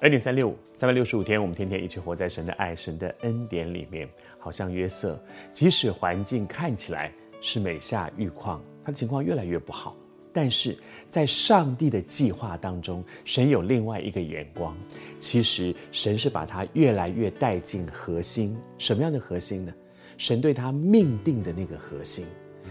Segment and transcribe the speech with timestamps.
[0.00, 4.08] 二点三六五，三百六十五天，我们天天一起活在神的爱、神的恩典里面。
[4.38, 5.20] 好像约瑟，
[5.52, 9.96] 即使环境看起来是每下愈况，他的情况越来越不好，
[10.32, 10.76] 但是
[11.10, 14.76] 在上帝的计划当中，神有另外一个眼光。
[15.18, 19.74] 其实神是把他越来越带进核心，什么样的核心呢？
[20.16, 22.24] 神对他命定的那个核心。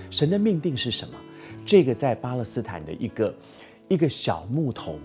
[0.10, 1.16] 神的命定是什么？
[1.66, 3.36] 这个在巴勒斯坦的一个
[3.90, 4.98] 一个小牧童。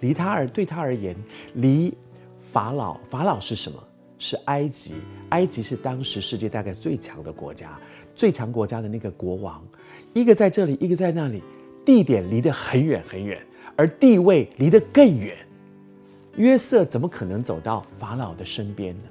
[0.00, 1.14] 离他而对他而言，
[1.54, 1.96] 离
[2.38, 3.82] 法老，法老是什么？
[4.18, 4.94] 是埃及。
[5.30, 7.78] 埃及是当时世界大概最强的国家，
[8.14, 9.62] 最强国家的那个国王，
[10.14, 11.42] 一个在这里，一个在那里，
[11.84, 13.40] 地点离得很远很远，
[13.76, 15.36] 而地位离得更远。
[16.36, 19.04] 约瑟怎么可能走到法老的身边呢？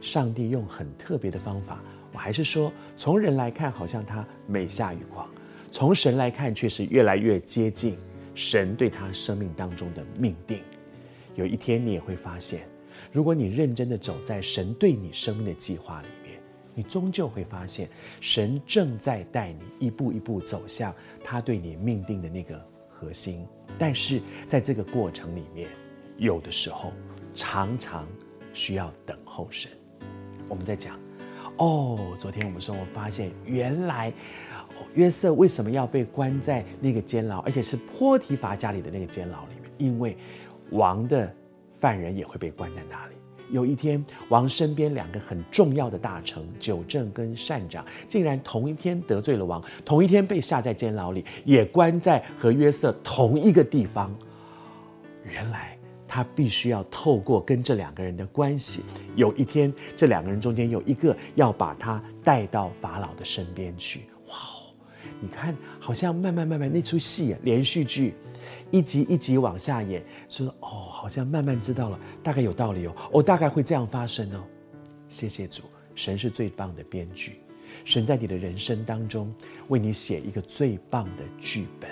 [0.00, 1.80] 上帝用很特别的方法，
[2.12, 5.26] 我还是说，从人来看，好像他美下愈况；
[5.70, 7.96] 从神来看，却是越来越接近。
[8.34, 10.62] 神对他生命当中的命定，
[11.34, 12.66] 有一天你也会发现，
[13.12, 16.40] 如果你认真的走在神对你生命的计划里面，
[16.74, 17.88] 你终究会发现，
[18.20, 22.58] 神正在带你一步一步走向他对你命定的那个
[22.88, 23.46] 核心。
[23.78, 25.68] 但是在这个过程里面，
[26.16, 26.92] 有的时候
[27.34, 28.08] 常常
[28.54, 29.70] 需要等候神。
[30.48, 30.98] 我们在讲，
[31.58, 34.12] 哦，昨天我们说，我发现原来。
[34.94, 39.70] 约瑟为什么要被关在那个监牢，而且是波提乏家里的那个监牢里面？
[39.78, 40.16] 因为
[40.70, 41.32] 王的
[41.70, 43.14] 犯人也会被关在那里。
[43.50, 54.14] 有一天，王身边两个很重要的大臣久正跟善长，竟然同一天得罪了王，同一天被下在监牢里，也关在和约瑟同一个地方。
[55.24, 55.76] 原来
[56.08, 58.84] 他必须要透过跟这两个人的关系，
[59.16, 64.02] 有一天这两个人中间有一个要把他带到法老的身边去。
[65.22, 68.12] 你看，好像慢慢慢慢那出戏啊，连续剧，
[68.72, 74.42] 一集一集往下演，说哦，好像慢慢知道了，大概有道理哦，哦，大概会这样发生哦。
[75.08, 75.62] 谢谢主，
[75.94, 77.40] 神是最棒的编剧，
[77.84, 79.32] 神在你的人生当中
[79.68, 81.88] 为你写一个最棒的剧本，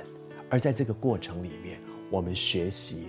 [0.48, 1.78] 而在这个过程里面，
[2.10, 3.06] 我们学习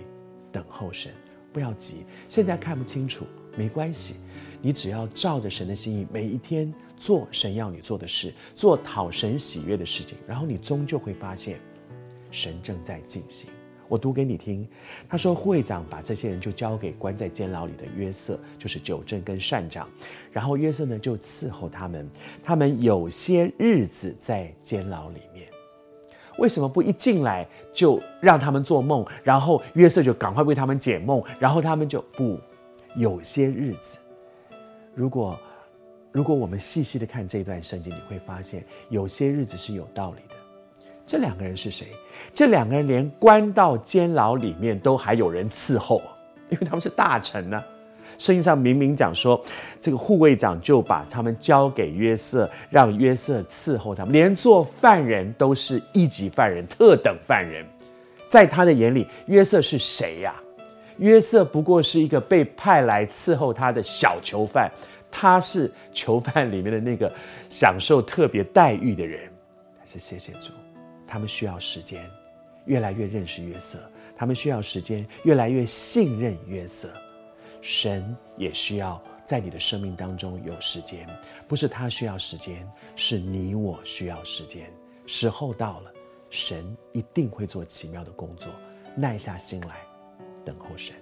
[0.52, 1.10] 等候神，
[1.52, 3.26] 不要急，现在看不清楚
[3.56, 4.16] 没关系。
[4.60, 11.58] 你只要照着神的心意，每一天做神要你做的事，做讨神喜悦的事情，然后你终究会发现，
[12.30, 13.50] 神正在进行。
[13.88, 14.66] 我读给你听，
[15.06, 19.86] 他说，护卫长把这些人就交给关在监牢里的约瑟，就是久正跟善长，
[20.30, 22.08] 然后约瑟呢就伺候他们，
[22.42, 25.46] 他们有些日子在监牢里面。
[26.38, 32.40] 为什么不一进来就让他们做梦，然后约瑟就赶快为他们解梦，然后他们就不，
[32.96, 33.98] 有些日子。
[34.94, 35.38] 如果，
[36.10, 40.36] 如果我们细细的看这段圣经，你会发现有些日子是有道理的。
[41.06, 41.88] 这两个人是谁？
[42.32, 46.00] 这两个人连关到监牢里面都还有人伺候，
[46.48, 47.62] 因为他们是大臣呢、
[48.18, 49.42] 圣经上明明讲说，
[49.80, 57.66] 这个护卫长就把他们交给约瑟，让约瑟伺候他们，连做犯人都是一级犯人、特等犯人。
[58.30, 60.34] 在他的眼里，约瑟是谁呀、
[61.02, 64.70] 约瑟不过是一个被派来伺候他的小囚犯，
[65.10, 67.12] 他是囚犯里面的那个
[67.50, 69.28] 享受特别待遇的人。
[69.76, 70.52] 但是谢谢主，
[71.04, 72.08] 他们需要时间，
[72.66, 73.78] 越来越认识约瑟；
[74.16, 76.88] 他们需要时间，越来越信任约瑟。
[77.60, 81.04] 神也需要在你的生命当中有时间，
[81.48, 82.64] 不是他需要时间，
[82.94, 84.70] 是你我需要时间。
[85.04, 85.92] 时候到了，
[86.30, 88.52] 神一定会做奇妙的工作，
[88.94, 89.78] 耐下心来。
[90.44, 91.01] 等候谁。